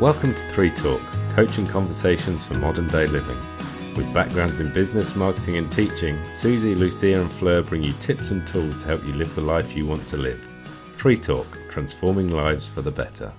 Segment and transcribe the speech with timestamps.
[0.00, 3.36] Welcome to Three Talk, coaching conversations for modern day living.
[3.96, 8.46] With backgrounds in business, marketing, and teaching, Susie, Lucia, and Fleur bring you tips and
[8.46, 10.40] tools to help you live the life you want to live.
[10.92, 13.32] Three Talk, transforming lives for the better.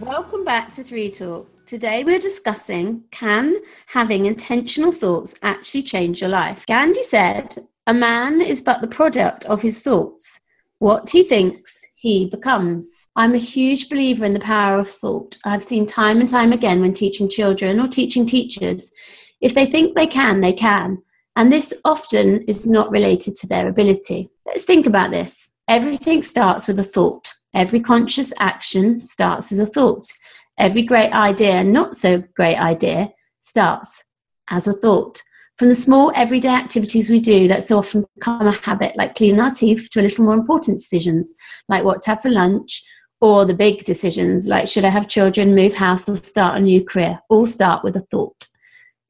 [0.00, 1.48] Welcome back to Three Talk.
[1.64, 3.54] Today we're discussing can
[3.86, 6.66] having intentional thoughts actually change your life?
[6.66, 7.56] Gandhi said,
[7.86, 10.40] A man is but the product of his thoughts.
[10.80, 13.08] What he thinks, he becomes.
[13.16, 15.36] I'm a huge believer in the power of thought.
[15.44, 18.92] I've seen time and time again when teaching children or teaching teachers,
[19.40, 21.02] if they think they can, they can.
[21.34, 24.30] And this often is not related to their ability.
[24.46, 25.50] Let's think about this.
[25.66, 27.34] Everything starts with a thought.
[27.52, 30.06] Every conscious action starts as a thought.
[30.56, 34.04] Every great idea, not so great idea, starts
[34.50, 35.20] as a thought.
[35.58, 39.40] From the small everyday activities we do that so often become a habit, like cleaning
[39.40, 41.34] our teeth, to a little more important decisions,
[41.68, 42.80] like what to have for lunch,
[43.20, 46.84] or the big decisions, like should I have children, move house, or start a new
[46.84, 48.46] career, all start with a thought.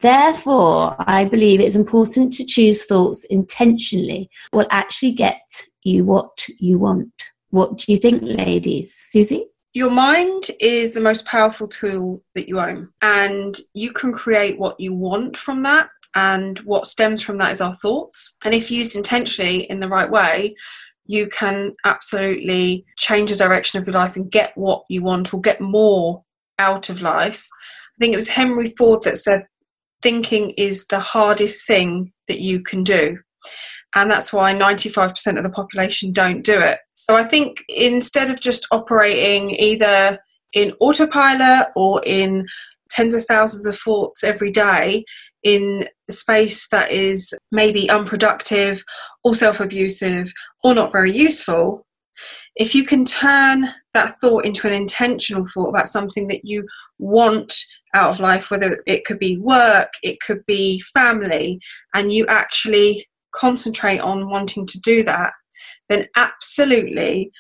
[0.00, 5.42] Therefore, I believe it's important to choose thoughts intentionally will actually get
[5.82, 7.12] you what you want.
[7.50, 8.94] What do you think, ladies?
[8.94, 9.48] Susie?
[9.74, 14.80] Your mind is the most powerful tool that you own, and you can create what
[14.80, 18.36] you want from that and what stems from that is our thoughts.
[18.44, 20.56] And if used intentionally in the right way,
[21.06, 25.41] you can absolutely change the direction of your life and get what you want or
[25.41, 26.25] get more
[26.58, 27.47] out of life.
[27.55, 29.47] I think it was Henry Ford that said,
[30.02, 33.19] thinking is the hardest thing that you can do.
[33.94, 36.80] And that's why 95% of the population don't do it.
[36.94, 40.19] So I think instead of just operating either
[40.53, 42.44] in autopilot or in
[42.91, 45.05] tens of thousands of thoughts every day,
[45.42, 48.83] in a space that is maybe unproductive
[49.25, 50.33] or self abusive
[50.64, 51.86] or not very useful,
[52.56, 56.64] if you can turn that thought into an intentional thought about something that you
[56.98, 57.55] want
[57.94, 61.61] out of life, whether it could be work, it could be family,
[61.94, 65.32] and you actually concentrate on wanting to do that,
[65.88, 67.31] then absolutely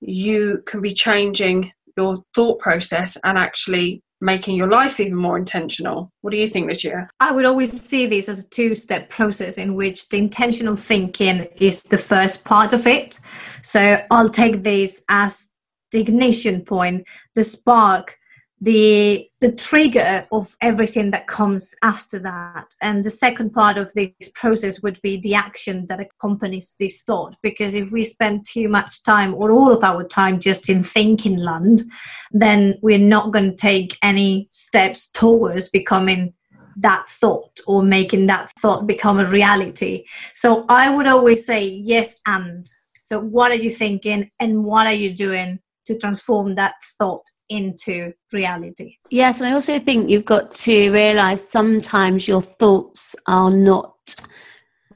[0.00, 6.12] you can be changing your thought process and actually making your life even more intentional.
[6.20, 7.08] What do you think, Lucia?
[7.20, 11.46] I would always see this as a two step process in which the intentional thinking
[11.56, 13.18] is the first part of it.
[13.62, 15.48] So I'll take this as
[15.92, 18.16] the ignition point, the spark
[18.60, 22.74] the the trigger of everything that comes after that.
[22.82, 27.34] And the second part of this process would be the action that accompanies this thought.
[27.42, 31.38] Because if we spend too much time or all of our time just in thinking
[31.38, 31.82] land
[32.32, 36.32] then we're not going to take any steps towards becoming
[36.76, 40.04] that thought or making that thought become a reality.
[40.34, 42.66] So i would always say yes and.
[43.02, 48.12] So what are you thinking and what are you doing to transform that thought into
[48.32, 48.96] reality.
[49.10, 53.94] Yes, and I also think you've got to realize sometimes your thoughts are not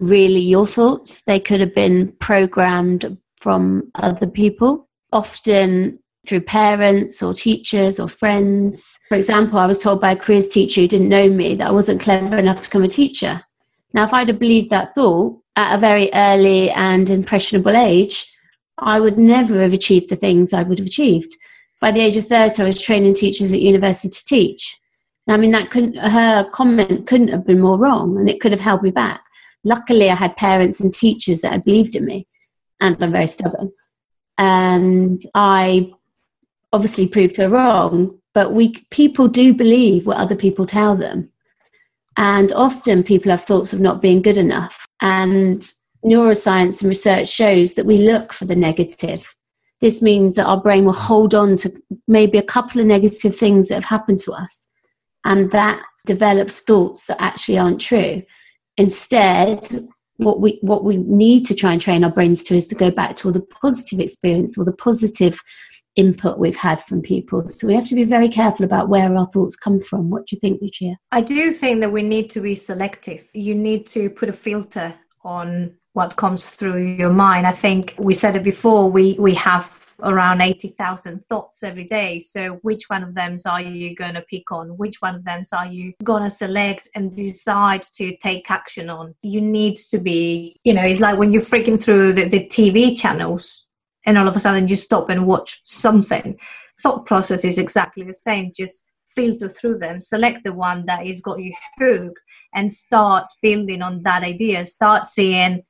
[0.01, 7.35] really your thoughts, they could have been programmed from other people, often through parents or
[7.35, 8.99] teachers or friends.
[9.09, 11.73] For example, I was told by a careers teacher who didn't know me that I
[11.73, 13.43] wasn't clever enough to become a teacher.
[13.93, 18.31] Now, if I'd have believed that thought at a very early and impressionable age,
[18.79, 21.37] I would never have achieved the things I would have achieved
[21.85, 24.81] by the age of 30, I was training teachers at university to teach.
[25.29, 28.61] I mean, that couldn't, her comment couldn't have been more wrong and it could have
[28.63, 29.21] held me back.
[29.65, 32.27] Luckily, I had parents and teachers that had believed in me,
[32.81, 33.71] and I'm very stubborn.
[34.39, 35.93] And I
[36.73, 41.29] obviously proved her wrong, but we people do believe what other people tell them.
[42.17, 44.87] And often people have thoughts of not being good enough.
[45.03, 45.61] And
[46.03, 49.37] neuroscience and research shows that we look for the negative
[49.85, 51.71] this means that our brain will hold on to
[52.09, 54.71] maybe a couple of negative things that have happened to us
[55.27, 58.23] and that develops thoughts that actually aren't true
[58.79, 59.87] instead
[60.17, 62.91] what we what we need to try and train our brains to is to go
[62.91, 65.39] back to all the positive experience or the positive
[65.97, 67.47] input we've had from people.
[67.51, 70.09] So we have to be very careful about where our thoughts come from.
[70.09, 70.97] What do you think, Lucia?
[71.13, 73.29] I do think that we need to be selective.
[73.35, 77.47] You need to put a filter on what comes through your mind.
[77.47, 82.19] I think we said it before, we, we have around 80,000 thoughts every day.
[82.19, 84.77] So, which one of them are you going to pick on?
[84.77, 89.15] Which one of them are you going to select and decide to take action on?
[89.23, 92.99] You need to be, you know, it's like when you're freaking through the, the TV
[92.99, 93.69] channels
[94.05, 96.39] and all of a sudden you stop and watch something.
[96.83, 98.51] Thought process is exactly the same.
[98.55, 98.83] Just
[99.15, 102.19] filter through them, select the one that is got you hooked,
[102.53, 104.67] and start building on that idea.
[104.67, 105.63] Start seeing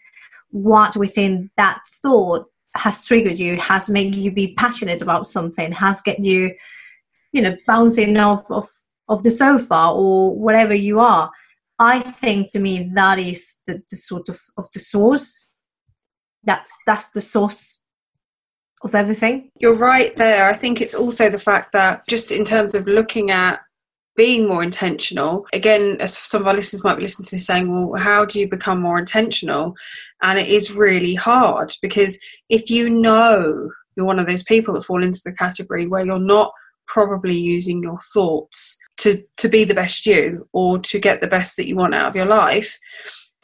[0.54, 2.46] what within that thought
[2.76, 6.54] has triggered you, has made you be passionate about something, has get you
[7.34, 8.66] you know bouncing off of
[9.08, 11.30] of the sofa or whatever you are
[11.78, 15.50] i think to me that is the, the sort of of the source
[16.44, 17.82] that's that's the source
[18.82, 20.46] of everything You're right there.
[20.50, 23.60] I think it's also the fact that just in terms of looking at
[24.16, 27.70] being more intentional, again, as some of our listeners might be listening to this saying,
[27.70, 29.74] well, how do you become more intentional?
[30.22, 32.18] And it is really hard because
[32.48, 36.18] if you know you're one of those people that fall into the category where you're
[36.18, 36.52] not
[36.86, 41.56] probably using your thoughts to, to be the best you or to get the best
[41.56, 42.78] that you want out of your life,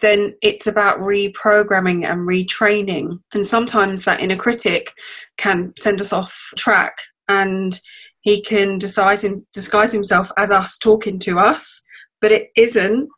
[0.01, 3.21] then it's about reprogramming and retraining.
[3.33, 4.93] And sometimes that inner critic
[5.37, 6.97] can send us off track
[7.29, 7.81] and
[8.21, 11.83] he can disguise, him, disguise himself as us talking to us,
[12.21, 13.09] but it isn't.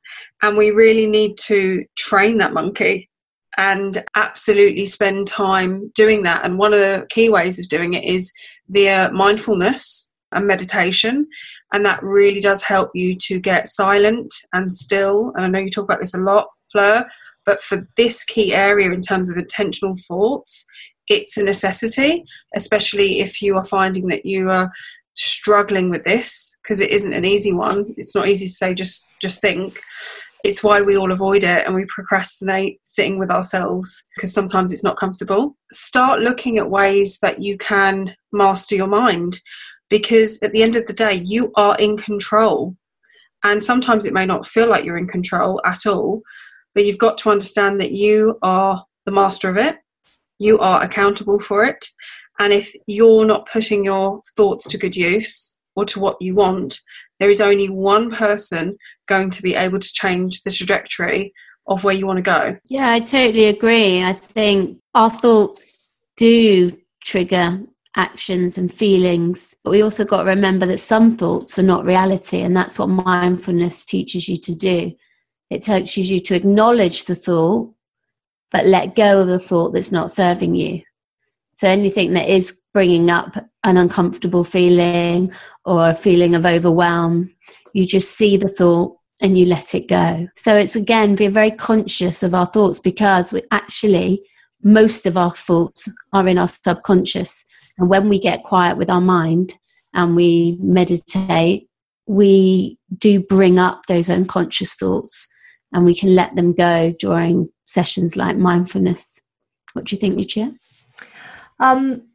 [0.42, 3.08] And we really need to train that monkey
[3.56, 6.44] and absolutely spend time doing that.
[6.44, 8.32] And one of the key ways of doing it is
[8.68, 11.26] via mindfulness and meditation.
[11.72, 15.32] And that really does help you to get silent and still.
[15.34, 17.04] And I know you talk about this a lot, Fleur,
[17.44, 20.66] but for this key area in terms of intentional thoughts,
[21.08, 24.70] it's a necessity, especially if you are finding that you are
[25.14, 27.94] struggling with this because it isn't an easy one.
[27.96, 29.80] It's not easy to say just just think.
[30.44, 34.82] It's why we all avoid it and we procrastinate sitting with ourselves because sometimes it's
[34.82, 35.56] not comfortable.
[35.70, 39.40] Start looking at ways that you can master your mind
[39.88, 42.74] because at the end of the day, you are in control.
[43.44, 46.22] And sometimes it may not feel like you're in control at all,
[46.74, 49.76] but you've got to understand that you are the master of it,
[50.38, 51.84] you are accountable for it.
[52.38, 56.80] And if you're not putting your thoughts to good use or to what you want,
[57.20, 58.76] there is only one person
[59.06, 61.32] going to be able to change the trajectory
[61.68, 62.56] of where you want to go.
[62.64, 64.02] Yeah, I totally agree.
[64.02, 67.60] I think our thoughts do trigger
[67.96, 72.40] actions and feelings, but we also got to remember that some thoughts are not reality,
[72.40, 74.92] and that's what mindfulness teaches you to do.
[75.50, 77.72] It teaches you to acknowledge the thought,
[78.52, 80.82] but let go of the thought that's not serving you.
[81.54, 85.32] So anything that is bringing up an uncomfortable feeling
[85.64, 87.34] or a feeling of overwhelm,
[87.72, 90.28] you just see the thought and you let it go.
[90.36, 94.22] So it's again being very conscious of our thoughts because we actually
[94.62, 97.44] most of our thoughts are in our subconscious.
[97.78, 99.58] And when we get quiet with our mind
[99.94, 101.68] and we meditate,
[102.06, 105.28] we do bring up those unconscious thoughts
[105.72, 109.20] and we can let them go during sessions like mindfulness.
[109.72, 110.54] What do you think, Lucia?
[111.58, 112.08] Um,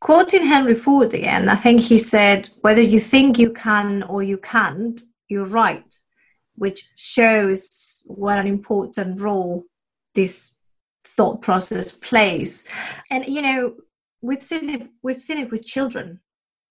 [0.00, 4.38] quoting Henry Ford again, I think he said, whether you think you can or you
[4.38, 5.94] can't, you're right,
[6.54, 9.64] which shows what an important role
[10.14, 10.54] this
[11.04, 12.68] thought process plays.
[13.10, 13.74] And, you know,
[14.22, 16.20] we've seen it, we've seen it with children.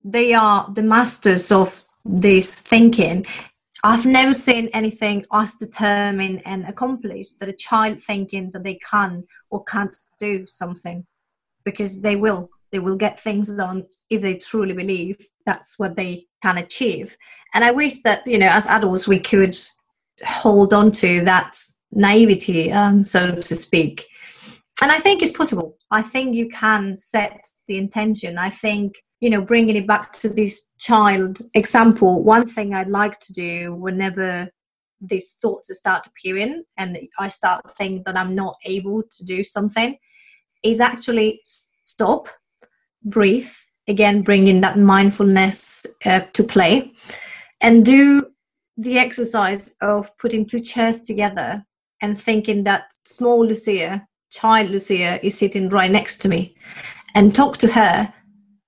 [0.04, 3.26] They are the masters of this thinking.
[3.86, 9.24] I've never seen anything as determined and accomplished that a child thinking that they can
[9.52, 11.06] or can't do something
[11.66, 12.50] because they will.
[12.72, 17.16] They will get things done if they truly believe that's what they can achieve.
[17.54, 19.56] And i wish that you know as adults we could
[20.26, 21.56] hold on to that
[21.92, 24.08] naivety um, so to speak
[24.82, 25.78] and i think it's possible.
[25.92, 28.38] I think you can set the intention.
[28.38, 33.18] I think you know bringing it back to this child example one thing i'd like
[33.22, 34.50] to do whenever
[35.00, 39.98] these thoughts start appearing and i start thinking that i'm not able to do something
[40.66, 41.40] is actually
[41.86, 42.28] stop,
[43.04, 43.50] breathe,
[43.88, 46.92] again, bringing that mindfulness uh, to play,
[47.62, 48.26] and do
[48.78, 51.64] the exercise of putting two chairs together
[52.02, 54.06] and thinking that small Lucia,
[54.36, 56.56] child Lucia, is sitting right next to me,
[57.16, 58.14] and talk to her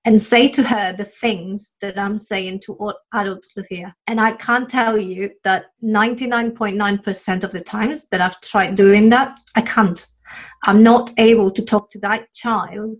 [0.04, 3.94] and say to her the things that I'm saying to all adult Lucia.
[4.06, 9.38] And I can't tell you that 99.9% of the times that I've tried doing that,
[9.54, 10.06] I can't.
[10.64, 12.96] I'm not able to talk to that child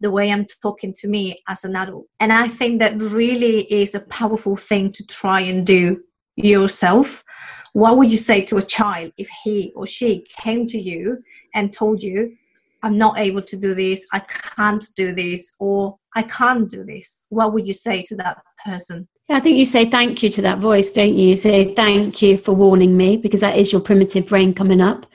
[0.00, 2.06] the way I'm talking to me as an adult.
[2.20, 6.02] And I think that really is a powerful thing to try and do
[6.36, 7.24] yourself.
[7.72, 11.22] What would you say to a child if he or she came to you
[11.54, 12.36] and told you,
[12.82, 17.24] I'm not able to do this, I can't do this, or I can't do this?
[17.28, 19.08] What would you say to that person?
[19.30, 21.28] I think you say thank you to that voice, don't you?
[21.28, 25.06] you say thank you for warning me because that is your primitive brain coming up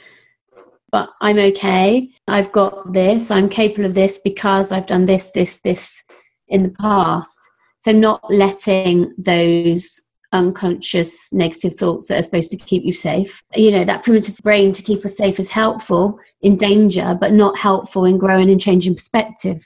[0.92, 2.10] but I'm okay.
[2.28, 3.32] I've got this.
[3.32, 6.04] I'm capable of this because I've done this, this, this
[6.48, 7.38] in the past.
[7.80, 10.02] So, not letting those
[10.34, 13.42] unconscious negative thoughts that are supposed to keep you safe.
[13.56, 17.58] You know, that primitive brain to keep us safe is helpful in danger, but not
[17.58, 19.66] helpful in growing and changing perspective.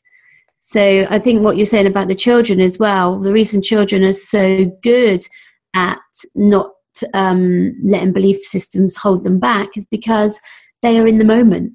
[0.59, 4.13] So I think what you're saying about the children as well, the reason children are
[4.13, 5.27] so good
[5.73, 5.99] at
[6.35, 6.71] not
[7.13, 10.39] um, letting belief systems hold them back is because
[10.81, 11.73] they are in the moment.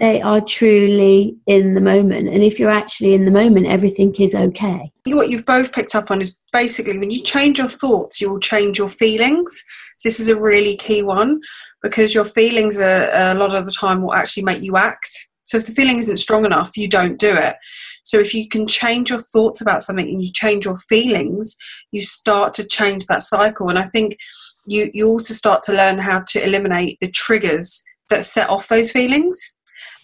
[0.00, 2.28] They are truly in the moment.
[2.28, 4.90] And if you're actually in the moment, everything is okay.
[5.06, 8.40] What you've both picked up on is basically when you change your thoughts, you will
[8.40, 9.64] change your feelings.
[10.02, 11.40] This is a really key one
[11.82, 15.08] because your feelings are, a lot of the time will actually make you act.
[15.44, 17.54] So if the feeling isn't strong enough, you don't do it.
[18.02, 21.54] So if you can change your thoughts about something and you change your feelings,
[21.92, 23.68] you start to change that cycle.
[23.68, 24.16] And I think
[24.66, 28.90] you you also start to learn how to eliminate the triggers that set off those
[28.90, 29.54] feelings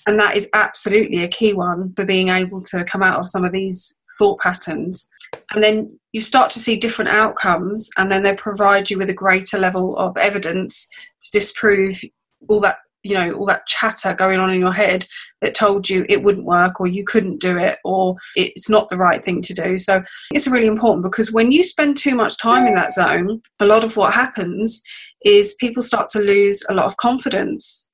[0.06, 3.44] and that is absolutely a key one for being able to come out of some
[3.44, 5.08] of these thought patterns.
[5.52, 9.14] And then you start to see different outcomes and then they provide you with a
[9.14, 10.88] greater level of evidence
[11.22, 12.00] to disprove
[12.48, 15.06] all that you know all that chatter going on in your head
[15.40, 18.96] that told you it wouldn't work or you couldn't do it or it's not the
[18.96, 19.78] right thing to do.
[19.78, 20.02] So
[20.32, 23.84] it's really important because when you spend too much time in that zone a lot
[23.84, 24.82] of what happens
[25.24, 27.88] is people start to lose a lot of confidence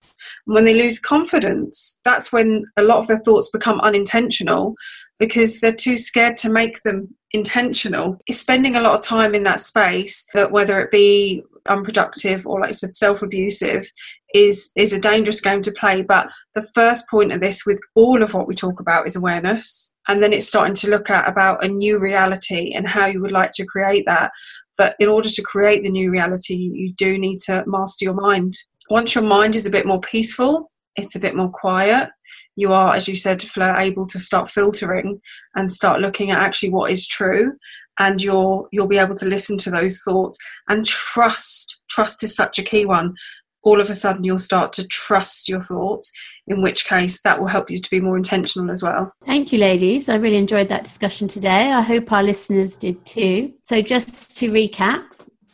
[0.45, 4.75] when they lose confidence that's when a lot of their thoughts become unintentional
[5.18, 8.18] because they're too scared to make them intentional.
[8.26, 12.61] It's spending a lot of time in that space that whether it be unproductive or
[12.61, 13.90] like I said self-abusive
[14.33, 16.02] is is a dangerous game to play.
[16.02, 19.95] But the first point of this with all of what we talk about is awareness.
[20.09, 23.33] And then it's starting to look at about a new reality and how you would
[23.33, 24.30] like to create that.
[24.76, 28.54] But in order to create the new reality you do need to master your mind
[28.90, 32.08] once your mind is a bit more peaceful it's a bit more quiet.
[32.56, 35.20] You are as you said Fleur, able to start filtering
[35.54, 37.52] and start looking at actually what is true
[37.98, 40.38] and you'll you'll be able to listen to those thoughts.
[40.68, 43.14] And trust trust is such a key one.
[43.62, 46.10] All of a sudden you'll start to trust your thoughts
[46.46, 49.12] in which case that will help you to be more intentional as well.
[49.24, 50.08] Thank you ladies.
[50.08, 51.72] I really enjoyed that discussion today.
[51.72, 53.52] I hope our listeners did too.
[53.64, 55.04] So just to recap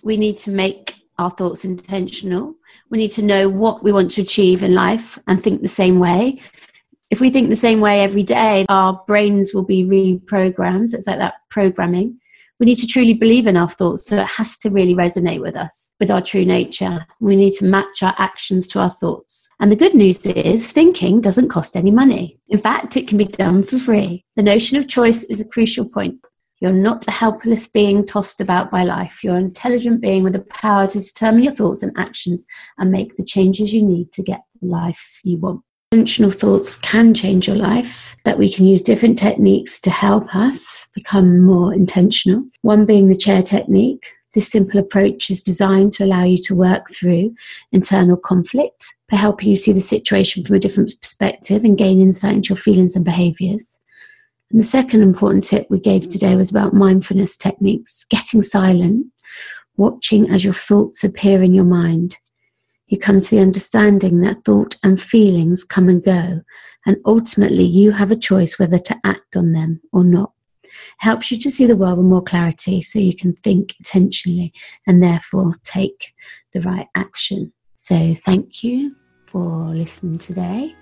[0.04, 2.54] we need to make our thoughts intentional
[2.90, 5.98] we need to know what we want to achieve in life and think the same
[5.98, 6.40] way
[7.10, 11.18] if we think the same way every day our brains will be reprogrammed it's like
[11.18, 12.18] that programming
[12.62, 14.06] we need to truly believe in our thoughts.
[14.06, 17.04] So it has to really resonate with us, with our true nature.
[17.18, 19.48] We need to match our actions to our thoughts.
[19.58, 22.38] And the good news is, thinking doesn't cost any money.
[22.50, 24.24] In fact, it can be done for free.
[24.36, 26.24] The notion of choice is a crucial point.
[26.62, 29.24] You're not a helpless being tossed about by life.
[29.24, 32.46] You're an intelligent being with the power to determine your thoughts and actions
[32.78, 37.12] and make the changes you need to get the life you want intentional thoughts can
[37.12, 42.42] change your life, that we can use different techniques to help us become more intentional.
[42.62, 44.06] One being the chair technique.
[44.32, 47.34] This simple approach is designed to allow you to work through
[47.72, 52.36] internal conflict by helping you see the situation from a different perspective and gain insight
[52.36, 53.78] into your feelings and behaviors.
[54.52, 56.10] And the second important tip we gave mm.
[56.10, 59.06] today was about mindfulness techniques, getting silent,
[59.76, 62.18] watching as your thoughts appear in your mind
[62.92, 66.42] you come to the understanding that thought and feelings come and go,
[66.84, 70.32] and ultimately you have a choice whether to act on them or not.
[70.62, 74.52] It helps you to see the world with more clarity so you can think intentionally
[74.86, 76.12] and therefore take
[76.52, 77.54] the right action.
[77.76, 78.94] So, thank you
[79.24, 80.76] for listening today,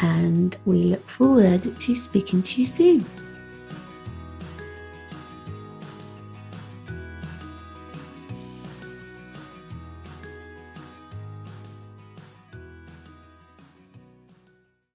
[0.00, 3.23] and we look forward to speaking to you soon.